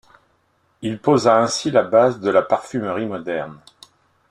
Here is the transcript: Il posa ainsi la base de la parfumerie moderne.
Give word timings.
Il 0.81 0.97
posa 0.97 1.37
ainsi 1.37 1.69
la 1.69 1.83
base 1.83 2.19
de 2.19 2.31
la 2.31 2.41
parfumerie 2.41 3.05
moderne. 3.05 3.59